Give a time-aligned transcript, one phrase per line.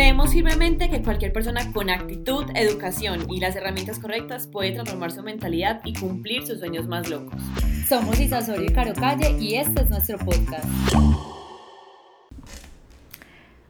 [0.00, 5.22] Creemos firmemente que cualquier persona con actitud, educación y las herramientas correctas puede transformar su
[5.22, 7.38] mentalidad y cumplir sus sueños más locos.
[7.86, 10.64] Somos Isasorio y Caro Calle y este es nuestro podcast.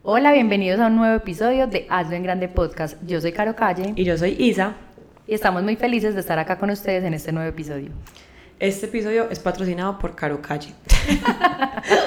[0.05, 2.97] Hola, bienvenidos a un nuevo episodio de Hazlo en Grande Podcast.
[3.05, 3.93] Yo soy Caro Calle.
[3.97, 4.77] Y yo soy Isa.
[5.27, 7.91] Y estamos muy felices de estar acá con ustedes en este nuevo episodio.
[8.61, 10.75] Este episodio es patrocinado por Caro Calle.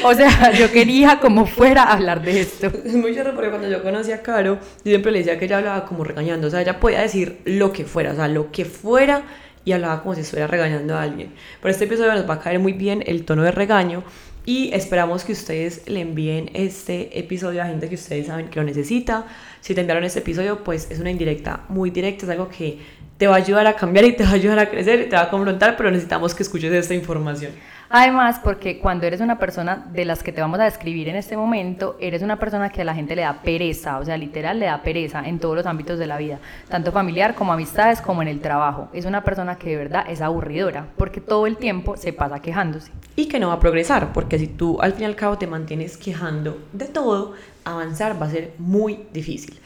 [0.04, 2.70] o sea, yo quería como fuera hablar de esto.
[2.84, 5.58] Es muy chévere porque cuando yo conocí a Caro, yo siempre le decía que ella
[5.58, 6.46] hablaba como regañando.
[6.46, 9.22] O sea, ella podía decir lo que fuera, o sea, lo que fuera
[9.64, 11.32] y hablaba como si estuviera regañando a alguien.
[11.60, 14.04] Por este episodio nos va a caer muy bien el tono de regaño
[14.46, 18.64] y esperamos que ustedes le envíen este episodio a gente que ustedes saben que lo
[18.64, 19.26] necesita.
[19.60, 22.78] Si te enviaron este episodio, pues es una indirecta muy directa, es algo que
[23.20, 25.14] te va a ayudar a cambiar y te va a ayudar a crecer y te
[25.14, 27.52] va a confrontar, pero necesitamos que escuches esta información.
[27.90, 31.36] Además, porque cuando eres una persona de las que te vamos a describir en este
[31.36, 34.66] momento, eres una persona que a la gente le da pereza, o sea, literal le
[34.66, 36.38] da pereza en todos los ámbitos de la vida,
[36.70, 38.88] tanto familiar como amistades como en el trabajo.
[38.94, 42.90] Es una persona que de verdad es aburridora, porque todo el tiempo se pasa quejándose.
[43.16, 45.46] Y que no va a progresar, porque si tú al fin y al cabo te
[45.46, 47.34] mantienes quejando de todo,
[47.66, 49.60] avanzar va a ser muy difícil.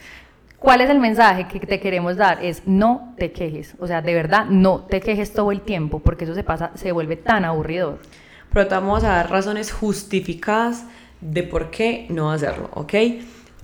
[0.59, 2.43] ¿Cuál es el mensaje que te queremos dar?
[2.43, 6.23] Es no te quejes, o sea, de verdad no te quejes todo el tiempo, porque
[6.23, 7.99] eso se pasa, se vuelve tan aburrido.
[8.51, 10.85] Pero te vamos a dar razones justificadas
[11.21, 12.93] de por qué no hacerlo, ¿ok?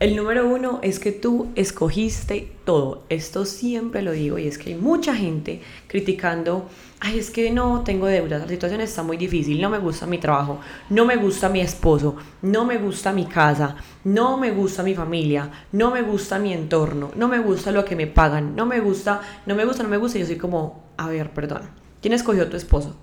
[0.01, 3.03] El número uno es que tú escogiste todo.
[3.09, 6.67] Esto siempre lo digo y es que hay mucha gente criticando,
[6.99, 10.17] ay, es que no tengo deudas, la situación está muy difícil, no me gusta mi
[10.17, 14.95] trabajo, no me gusta mi esposo, no me gusta mi casa, no me gusta mi
[14.95, 18.79] familia, no me gusta mi entorno, no me gusta lo que me pagan, no me
[18.79, 20.17] gusta, no me gusta, no me gusta.
[20.17, 21.61] Y yo soy como, a ver, perdón,
[22.01, 22.95] ¿quién escogió tu esposo?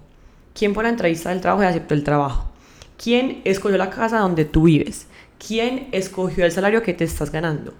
[0.52, 2.50] ¿Quién fue la entrevista del trabajo y aceptó el trabajo?
[3.00, 5.06] ¿Quién escogió la casa donde tú vives?
[5.44, 7.72] ¿Quién escogió el salario que te estás ganando?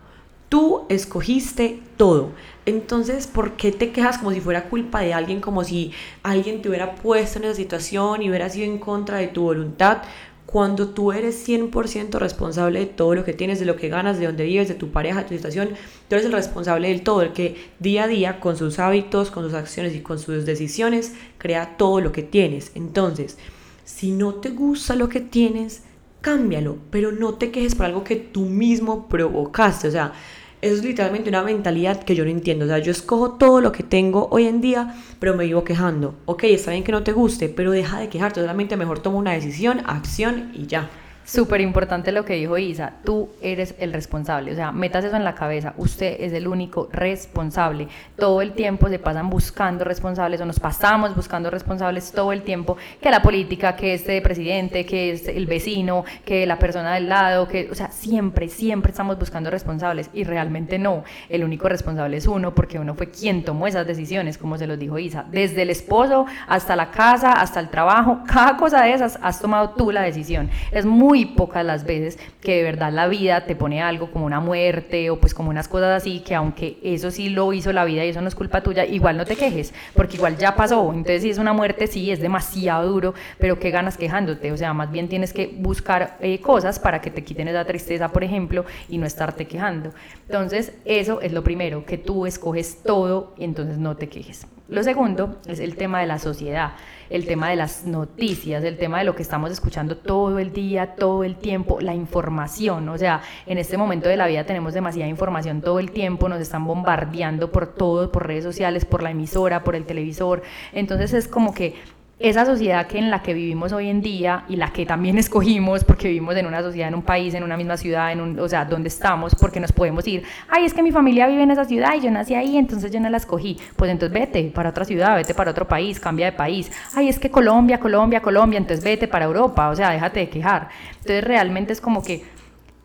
[0.49, 2.31] Tú escogiste todo.
[2.67, 5.93] Entonces, ¿por qué te quejas como si fuera culpa de alguien, como si
[6.23, 10.03] alguien te hubiera puesto en esa situación y hubiera sido en contra de tu voluntad?
[10.47, 14.27] Cuando tú eres 100% responsable de todo lo que tienes, de lo que ganas, de
[14.27, 15.71] dónde vives, de tu pareja, de tu situación,
[16.09, 19.45] tú eres el responsable del todo, el que día a día, con sus hábitos, con
[19.45, 22.71] sus acciones y con sus decisiones, crea todo lo que tienes.
[22.75, 23.37] Entonces,
[23.85, 25.83] si no te gusta lo que tienes,
[26.21, 29.89] cámbialo, pero no te quejes por algo que tú mismo provocaste.
[29.89, 30.13] O sea,
[30.61, 32.65] eso es literalmente una mentalidad que yo no entiendo.
[32.65, 36.15] O sea, yo escojo todo lo que tengo hoy en día, pero me vivo quejando.
[36.27, 38.41] Ok, está bien que no te guste, pero deja de quejarte.
[38.41, 40.91] Solamente mejor toma una decisión, acción y ya.
[41.29, 45.25] Súper importante lo que dijo Isa, tú eres el responsable, o sea, metas eso en
[45.25, 47.87] la cabeza, usted es el único responsable.
[48.17, 52.79] Todo el tiempo se pasan buscando responsables o nos pasamos buscando responsables todo el tiempo,
[53.03, 57.47] que la política, que este presidente, que es el vecino, que la persona del lado,
[57.47, 62.27] que, o sea, siempre, siempre estamos buscando responsables y realmente no, el único responsable es
[62.27, 65.69] uno porque uno fue quien tomó esas decisiones, como se los dijo Isa, desde el
[65.69, 70.01] esposo hasta la casa, hasta el trabajo, cada cosa de esas has tomado tú la
[70.01, 70.49] decisión.
[70.73, 74.41] Es muy pocas las veces que de verdad la vida te pone algo como una
[74.41, 78.05] muerte o pues como unas cosas así que aunque eso sí lo hizo la vida
[78.05, 80.93] y eso no es culpa tuya, igual no te quejes, porque igual ya pasó.
[80.93, 84.53] Entonces si es una muerte, sí, es demasiado duro, pero ¿qué ganas quejándote?
[84.53, 88.09] O sea, más bien tienes que buscar eh, cosas para que te quiten esa tristeza,
[88.09, 89.93] por ejemplo, y no estarte quejando.
[90.27, 94.47] Entonces eso es lo primero, que tú escoges todo y entonces no te quejes.
[94.69, 96.73] Lo segundo es el tema de la sociedad,
[97.09, 100.95] el tema de las noticias, el tema de lo que estamos escuchando todo el día,
[100.95, 102.87] todo el tiempo, la información.
[102.91, 106.43] O sea, en este momento de la vida tenemos demasiada información todo el tiempo, nos
[106.43, 110.43] están bombardeando por todo, por redes sociales, por la emisora, por el televisor.
[110.75, 111.77] Entonces es como que
[112.21, 115.85] esa sociedad que en la que vivimos hoy en día y la que también escogimos
[115.85, 118.49] porque vivimos en una sociedad, en un país, en una misma ciudad, en un, o
[118.49, 121.65] sea, donde estamos, porque nos podemos ir, ay, es que mi familia vive en esa
[121.65, 124.85] ciudad y yo nací ahí, entonces yo no la escogí, pues entonces vete para otra
[124.85, 128.85] ciudad, vete para otro país, cambia de país, ay, es que Colombia, Colombia, Colombia, entonces
[128.85, 130.69] vete para Europa, o sea, déjate de quejar.
[130.97, 132.25] Entonces realmente es como que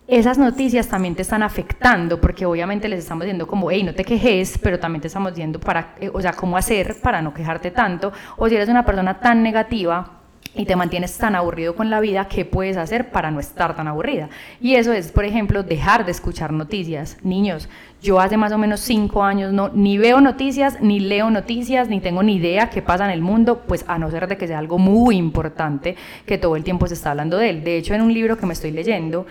[0.08, 4.04] esas noticias también te están afectando, porque obviamente les estamos diciendo como, hey, no te
[4.04, 7.72] quejes, pero también te estamos diciendo para, eh, o sea, cómo hacer para no quejarte
[7.72, 10.24] tanto, o si eres una persona tan negativa,
[10.56, 13.88] y te mantienes tan aburrido con la vida, ¿qué puedes hacer para no estar tan
[13.88, 14.30] aburrida?
[14.62, 17.18] Y eso es, por ejemplo, dejar de escuchar noticias.
[17.24, 17.70] Niños,
[18.02, 22.02] yo hace más o menos cinco años no, ni veo noticias, ni leo noticias, ni
[22.02, 24.60] tengo ni idea qué pasa en el mundo, pues a no ser de que sea
[24.60, 25.96] algo muy importante
[26.26, 27.64] que todo el tiempo se está hablando de él.
[27.64, 29.26] De hecho, en un libro que me estoy leyendo,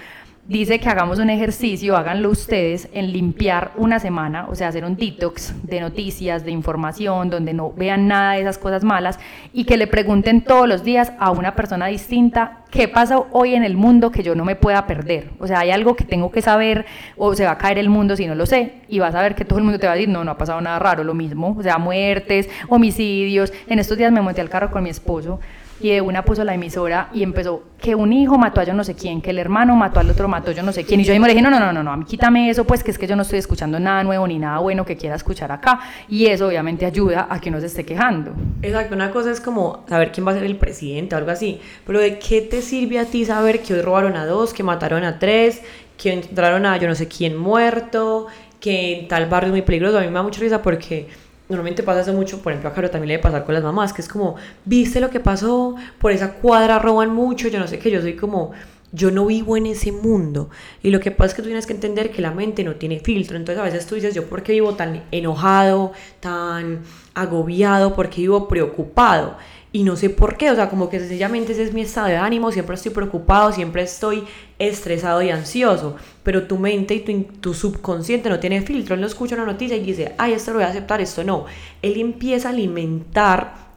[0.47, 4.97] dice que hagamos un ejercicio, háganlo ustedes, en limpiar una semana, o sea, hacer un
[4.97, 9.21] detox de noticias, de información, donde no vean nada de esas cosas malas
[9.53, 13.65] y que le pregunten todos los días a una persona distinta qué pasa hoy en
[13.65, 15.31] el mundo que yo no me pueda perder.
[15.39, 16.87] O sea, hay algo que tengo que saber
[17.17, 19.35] o se va a caer el mundo si no lo sé y vas a ver
[19.35, 21.15] que todo el mundo te va a decir, no, no ha pasado nada raro, lo
[21.15, 23.53] mismo, o sea, muertes, homicidios.
[23.69, 25.39] En estos días me monté al carro con mi esposo
[25.83, 28.85] y de una puso la emisora y empezó que un hijo mató a yo no
[28.85, 31.01] sé quién, que el hermano mató al otro, mató yo no sé quién.
[31.01, 32.99] Y yo ahí me dije, no, no, no, no, no, quítame eso, pues que es
[32.99, 35.81] que yo no estoy escuchando nada nuevo ni nada bueno que quiera escuchar acá.
[36.09, 38.33] Y eso obviamente ayuda a que no se esté quejando.
[38.63, 41.61] Exacto, una cosa es como saber quién va a ser el presidente o algo así,
[41.85, 45.03] pero ¿de qué te sirve a ti saber que hoy robaron a dos, que mataron
[45.05, 45.63] a tres,
[45.97, 48.29] que entraron a yo no sé quién muerto,
[48.61, 49.99] que en tal barrio es muy peligroso?
[49.99, 51.09] A mí me da mucha risa porque
[51.49, 53.93] normalmente pasa eso mucho, por ejemplo a Caro también le debe pasar con las mamás,
[53.93, 57.79] que es como, viste lo que pasó, por esa cuadra roban mucho, yo no sé
[57.79, 58.53] qué, yo soy como,
[58.93, 60.51] yo no vivo en ese mundo.
[60.83, 63.01] Y lo que pasa es que tú tienes que entender que la mente no tiene
[63.01, 63.39] filtro.
[63.39, 66.81] Entonces a veces tú dices, yo por qué vivo tan enojado, tan
[67.15, 69.37] agobiado, por qué vivo preocupado
[69.73, 72.17] y no sé por qué, o sea, como que sencillamente ese es mi estado de
[72.17, 74.25] ánimo, siempre estoy preocupado, siempre estoy
[74.59, 79.07] estresado y ansioso, pero tu mente y tu, tu, subconsciente no tiene filtro, él no
[79.07, 81.47] escucha una noticia y dice, ay, esto lo voy a aceptar, esto no,
[81.81, 83.73] él empieza a alimentar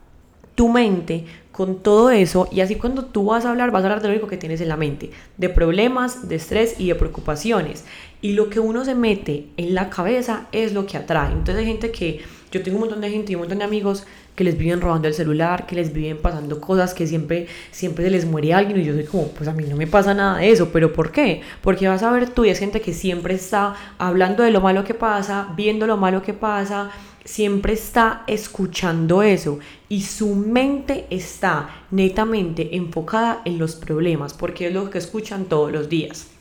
[0.56, 1.25] tu mente
[1.56, 4.13] con todo eso y así cuando tú vas a hablar, vas a hablar de lo
[4.13, 7.86] único que tienes en la mente, de problemas, de estrés y de preocupaciones.
[8.21, 11.31] Y lo que uno se mete en la cabeza es lo que atrae.
[11.31, 12.21] Entonces hay gente que,
[12.51, 14.06] yo tengo un montón de gente y un montón de amigos
[14.36, 18.12] que les viven robando el celular, que les viven pasando cosas, que siempre, siempre se
[18.12, 20.52] les muere alguien y yo soy como, pues a mí no me pasa nada de
[20.52, 21.42] eso, pero ¿por qué?
[21.62, 24.84] Porque vas a ver tú y es gente que siempre está hablando de lo malo
[24.84, 26.92] que pasa, viendo lo malo que pasa,
[27.24, 29.60] siempre está escuchando eso
[29.90, 35.72] y su mente está netamente enfocada en los problemas porque es lo que escuchan todos
[35.72, 36.35] los días.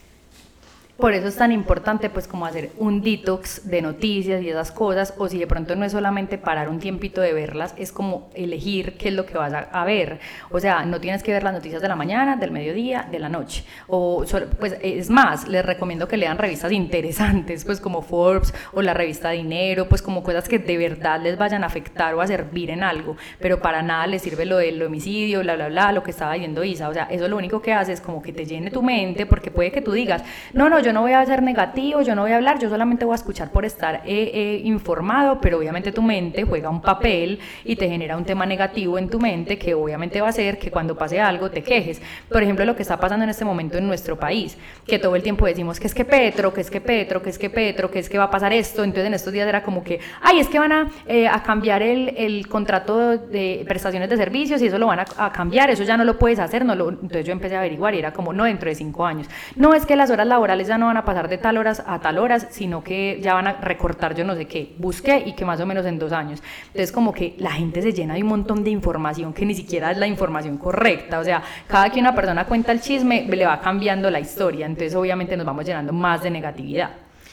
[0.97, 5.13] Por eso es tan importante pues como hacer un detox de noticias y esas cosas,
[5.17, 8.97] o si de pronto no es solamente parar un tiempito de verlas, es como elegir
[8.97, 10.19] qué es lo que vas a, ver.
[10.51, 13.27] O sea, no tienes que ver las noticias de la mañana, del mediodía, de la
[13.27, 13.65] noche.
[13.87, 14.23] O
[14.57, 19.31] pues es más, les recomiendo que lean revistas interesantes, pues como Forbes o la revista
[19.31, 22.83] Dinero, pues como cosas que de verdad les vayan a afectar o a servir en
[22.83, 26.35] algo, pero para nada les sirve lo del homicidio, bla, bla, bla, lo que estaba
[26.35, 26.87] diciendo Isa.
[26.87, 29.51] O sea, eso lo único que hace es como que te llene tu mente, porque
[29.51, 32.31] puede que tú digas, no, no, yo no voy a ser negativo, yo no voy
[32.31, 36.03] a hablar, yo solamente voy a escuchar por estar eh, eh, informado, pero obviamente tu
[36.03, 40.21] mente juega un papel y te genera un tema negativo en tu mente que obviamente
[40.21, 41.99] va a hacer que cuando pase algo te quejes.
[42.29, 45.23] Por ejemplo, lo que está pasando en este momento en nuestro país, que todo el
[45.23, 47.97] tiempo decimos que es que Petro, que es que Petro, que es que Petro, que
[47.97, 50.47] es que va a pasar esto, entonces en estos días era como que, ay, es
[50.47, 54.77] que van a, eh, a cambiar el, el, contrato de prestaciones de servicios y eso
[54.77, 57.55] lo van a, cambiar, eso ya no lo puedes hacer, no lo, entonces yo empecé
[57.55, 59.27] a averiguar y era como, no, dentro de cinco años.
[59.55, 61.99] No es que las horas laborales ya no van a pasar de tal horas a
[61.99, 65.45] tal horas, sino que ya van a recortar yo no sé qué, busqué y que
[65.45, 66.41] más o menos en dos años.
[66.67, 69.91] Entonces como que la gente se llena de un montón de información que ni siquiera
[69.91, 73.59] es la información correcta, o sea, cada que una persona cuenta el chisme le va
[73.59, 76.91] cambiando la historia, entonces obviamente nos vamos llenando más de negatividad.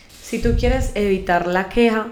[0.08, 2.06] Si tú quieres evitar la queja,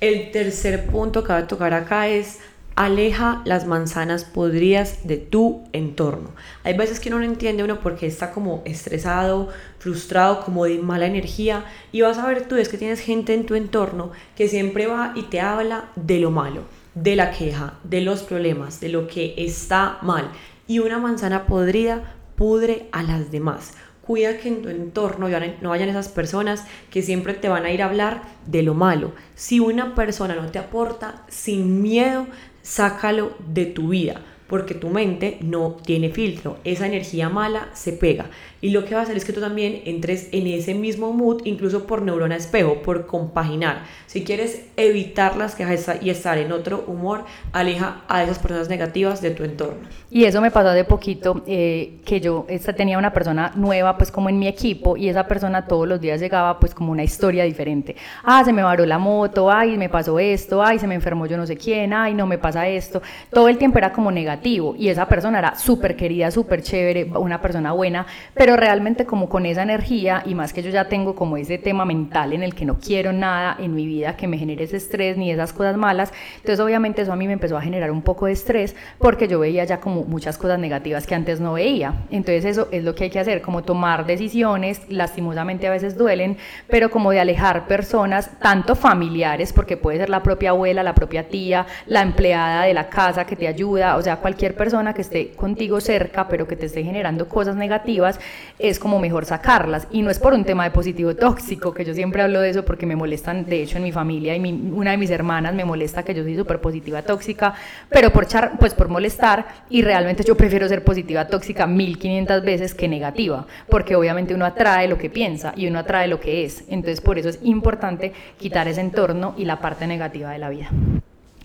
[0.00, 2.40] el tercer punto que va a tocar acá es
[2.76, 6.30] aleja las manzanas podridas de tu entorno.
[6.64, 9.48] Hay veces que uno no entiende uno porque está como estresado,
[9.78, 13.46] frustrado, como de mala energía y vas a ver tú es que tienes gente en
[13.46, 16.62] tu entorno que siempre va y te habla de lo malo,
[16.94, 20.30] de la queja, de los problemas, de lo que está mal
[20.66, 23.74] y una manzana podrida pudre a las demás.
[24.02, 25.28] Cuida que en tu entorno
[25.62, 29.12] no vayan esas personas que siempre te van a ir a hablar de lo malo.
[29.34, 32.26] Si una persona no te aporta, sin miedo,
[32.64, 34.22] sácalo de tu vida,
[34.54, 38.26] porque tu mente no tiene filtro, esa energía mala se pega.
[38.60, 41.42] Y lo que va a hacer es que tú también entres en ese mismo mood,
[41.44, 43.82] incluso por neurona espejo, por compaginar.
[44.06, 49.20] Si quieres evitar las quejas y estar en otro humor, aleja a esas personas negativas
[49.20, 49.88] de tu entorno.
[50.08, 54.12] Y eso me pasó de poquito, eh, que yo esta, tenía una persona nueva, pues
[54.12, 57.42] como en mi equipo, y esa persona todos los días llegaba pues como una historia
[57.42, 57.96] diferente.
[58.22, 61.36] Ah, se me varó la moto, ay, me pasó esto, ay, se me enfermó yo
[61.36, 63.02] no sé quién, ay, no me pasa esto.
[63.30, 67.40] Todo el tiempo era como negativo, y esa persona era súper querida, súper chévere, una
[67.40, 71.38] persona buena, pero realmente como con esa energía y más que yo ya tengo como
[71.38, 74.64] ese tema mental en el que no quiero nada en mi vida que me genere
[74.64, 77.90] ese estrés ni esas cosas malas, entonces obviamente eso a mí me empezó a generar
[77.90, 81.54] un poco de estrés porque yo veía ya como muchas cosas negativas que antes no
[81.54, 81.94] veía.
[82.10, 86.36] Entonces eso es lo que hay que hacer, como tomar decisiones, lastimosamente a veces duelen,
[86.68, 91.28] pero como de alejar personas, tanto familiares, porque puede ser la propia abuela, la propia
[91.28, 95.32] tía, la empleada de la casa que te ayuda, o sea, cualquier persona que esté
[95.32, 98.18] contigo cerca, pero que te esté generando cosas negativas,
[98.58, 99.86] es como mejor sacarlas.
[99.90, 102.64] Y no es por un tema de positivo tóxico, que yo siempre hablo de eso
[102.64, 104.40] porque me molestan, de hecho en mi familia y
[104.72, 107.52] una de mis hermanas me molesta que yo soy súper positiva tóxica,
[107.90, 112.72] pero por, char, pues por molestar y realmente yo prefiero ser positiva tóxica 1500 veces
[112.72, 116.64] que negativa, porque obviamente uno atrae lo que piensa y uno atrae lo que es.
[116.70, 120.70] Entonces por eso es importante quitar ese entorno y la parte negativa de la vida.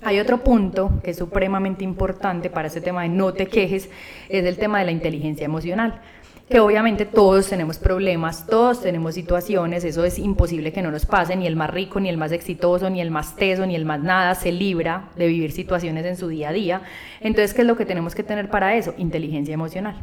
[0.01, 3.89] Hay otro punto que es supremamente importante para ese tema de no te quejes,
[4.29, 6.01] es el tema de la inteligencia emocional
[6.49, 11.35] que obviamente todos tenemos problemas, todos tenemos situaciones, eso es imposible que no nos pase,
[11.35, 14.01] ni el más rico, ni el más exitoso, ni el más teso, ni el más
[14.01, 16.81] nada se libra de vivir situaciones en su día a día.
[17.21, 18.95] Entonces, ¿qué es lo que tenemos que tener para eso?
[18.97, 19.95] Inteligencia emocional.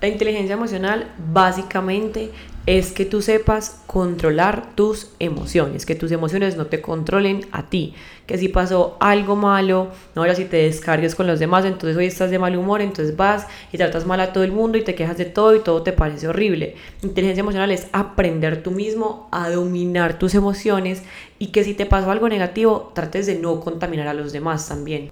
[0.00, 2.30] La inteligencia emocional básicamente
[2.68, 7.94] es que tú sepas controlar tus emociones, que tus emociones no te controlen a ti,
[8.26, 12.04] que si pasó algo malo, no ahora si te descargues con los demás, entonces hoy
[12.04, 14.94] estás de mal humor, entonces vas y tratas mal a todo el mundo y te
[14.94, 16.76] quejas de todo y todo te parece horrible.
[17.02, 21.04] Inteligencia emocional es aprender tú mismo a dominar tus emociones
[21.38, 25.10] y que si te pasó algo negativo, trates de no contaminar a los demás también.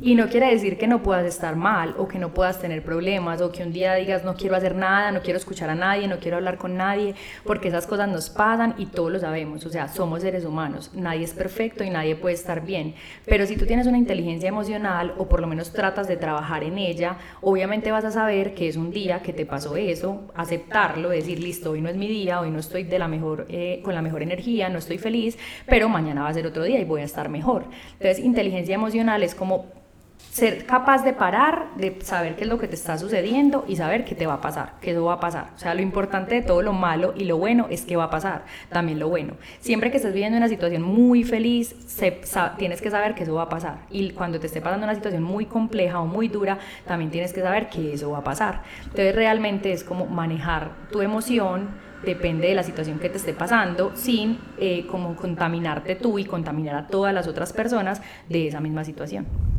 [0.00, 3.40] Y no quiere decir que no puedas estar mal o que no puedas tener problemas
[3.40, 6.18] o que un día digas no quiero hacer nada, no quiero escuchar a nadie, no
[6.18, 9.86] quiero hablar con nadie, porque esas cosas nos pasan y todos lo sabemos, o sea,
[9.86, 12.94] somos seres humanos, nadie es perfecto y nadie puede estar bien,
[13.26, 16.78] pero si tú tienes una inteligencia emocional o por lo menos tratas de trabajar en
[16.78, 21.38] ella, obviamente vas a saber que es un día que te pasó eso, aceptarlo, decir
[21.38, 24.02] listo, hoy no es mi día, hoy no estoy de la mejor, eh, con la
[24.02, 27.04] mejor energía, no estoy feliz, pero mañana va a ser otro día y voy a
[27.04, 27.66] estar mejor.
[27.92, 29.81] Entonces, inteligencia emocional es como
[30.30, 34.06] ser capaz de parar, de saber qué es lo que te está sucediendo y saber
[34.06, 35.50] qué te va a pasar, qué eso va a pasar.
[35.54, 38.10] O sea, lo importante de todo lo malo y lo bueno es que va a
[38.10, 39.34] pasar, también lo bueno.
[39.60, 41.76] Siempre que estés viviendo una situación muy feliz,
[42.56, 43.80] tienes que saber que eso va a pasar.
[43.90, 47.42] Y cuando te esté pasando una situación muy compleja o muy dura, también tienes que
[47.42, 48.62] saber que eso va a pasar.
[48.84, 51.68] Entonces realmente es como manejar tu emoción,
[52.06, 56.74] depende de la situación que te esté pasando, sin eh, como contaminarte tú y contaminar
[56.74, 58.00] a todas las otras personas
[58.30, 59.51] de esa misma situación.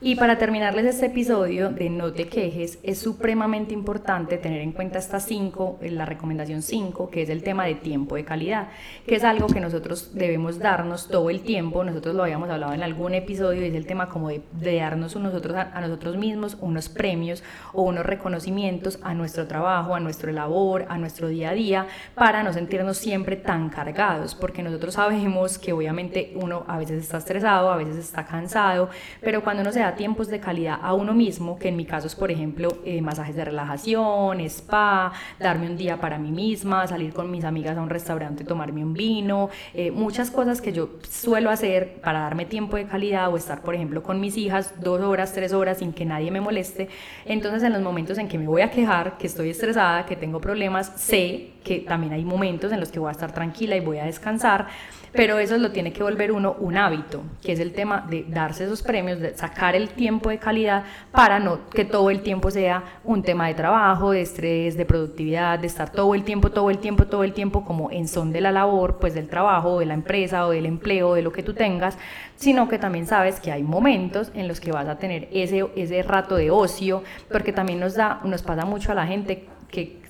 [0.00, 5.00] Y para terminarles este episodio de No te quejes, es supremamente importante tener en cuenta
[5.00, 8.68] estas cinco, eh, la recomendación 5, que es el tema de tiempo de calidad,
[9.08, 11.82] que es algo que nosotros debemos darnos todo el tiempo.
[11.82, 15.80] Nosotros lo habíamos hablado en algún episodio, es el tema como de, darnos nosotros, a,
[15.80, 21.26] nosotros mismos unos premios o unos reconocimientos a nuestro trabajo, a nuestro labor, a nuestro
[21.26, 26.64] día a día, para no sentirnos siempre tan cargados, porque nosotros sabemos que obviamente uno
[26.68, 28.90] a veces está estresado, a veces está cansado,
[29.20, 32.14] pero cuando uno se tiempos de calidad a uno mismo, que en mi caso es,
[32.14, 37.30] por ejemplo, eh, masajes de relajación, spa, darme un día para mí misma, salir con
[37.30, 42.00] mis amigas a un restaurante, tomarme un vino, eh, muchas cosas que yo suelo hacer
[42.00, 45.52] para darme tiempo de calidad o estar, por ejemplo, con mis hijas dos horas, tres
[45.52, 46.88] horas sin que nadie me moleste.
[47.24, 50.40] Entonces, en los momentos en que me voy a quejar, que estoy estresada, que tengo
[50.40, 53.98] problemas, sé que también hay momentos en los que voy a estar tranquila y voy
[53.98, 54.68] a descansar
[55.12, 58.64] pero eso lo tiene que volver uno un hábito, que es el tema de darse
[58.64, 62.84] esos premios, de sacar el tiempo de calidad para no que todo el tiempo sea
[63.04, 66.78] un tema de trabajo, de estrés, de productividad, de estar todo el tiempo, todo el
[66.78, 69.94] tiempo, todo el tiempo como en son de la labor, pues del trabajo, de la
[69.94, 71.96] empresa o del empleo, de lo que tú tengas,
[72.36, 76.02] sino que también sabes que hay momentos en los que vas a tener ese, ese
[76.02, 80.00] rato de ocio, porque también nos da, nos pasa mucho a la gente que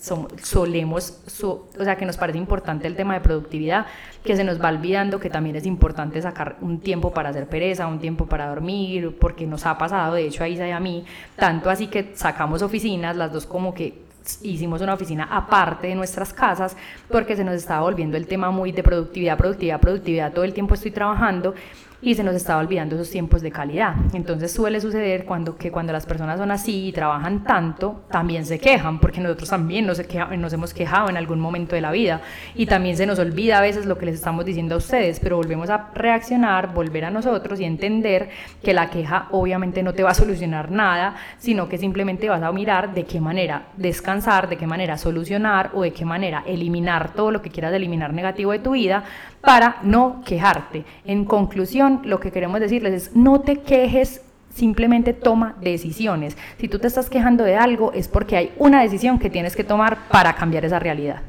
[0.43, 3.87] solemos, o sea, que nos parece importante el tema de productividad,
[4.25, 7.87] que se nos va olvidando que también es importante sacar un tiempo para hacer pereza,
[7.87, 11.05] un tiempo para dormir, porque nos ha pasado, de hecho, a Isa y a mí,
[11.37, 14.07] tanto así que sacamos oficinas, las dos como que
[14.43, 16.77] hicimos una oficina aparte de nuestras casas
[17.09, 20.75] porque se nos estaba volviendo el tema muy de productividad, productividad, productividad, todo el tiempo
[20.75, 21.55] estoy trabajando
[22.01, 23.95] y se nos estaba olvidando esos tiempos de calidad.
[24.13, 28.59] Entonces suele suceder cuando, que cuando las personas son así y trabajan tanto, también se
[28.59, 30.01] quejan, porque nosotros también nos,
[30.39, 32.21] nos hemos quejado en algún momento de la vida
[32.55, 35.37] y también se nos olvida a veces lo que les estamos diciendo a ustedes, pero
[35.37, 38.31] volvemos a reaccionar, volver a nosotros y entender
[38.63, 42.53] que la queja obviamente no te va a solucionar nada, sino que simplemente vas a
[42.53, 47.33] mirar de qué manera descansar, de qué manera solucionar o de qué manera eliminar todo
[47.33, 49.05] lo que quieras eliminar negativo de tu vida
[49.41, 50.85] para no quejarte.
[51.05, 54.23] En conclusión, lo que queremos decirles es no te quejes
[54.55, 56.37] simplemente toma decisiones.
[56.59, 59.65] Si tú te estás quejando de algo es porque hay una decisión que tienes que
[59.65, 61.23] tomar para cambiar esa realidad.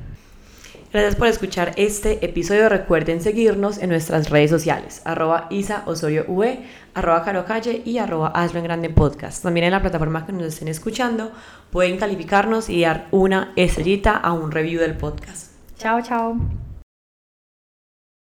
[0.91, 2.67] Gracias por escuchar este episodio.
[2.67, 8.29] Recuerden seguirnos en nuestras redes sociales, arroba Isa Osorio V, arroba Caro Calle y arroba
[8.29, 9.43] Hazlo en Grande Podcast.
[9.43, 11.31] También en la plataforma que nos estén escuchando
[11.69, 15.51] pueden calificarnos y dar una estrellita a un review del podcast.
[15.77, 16.68] Chao, chao.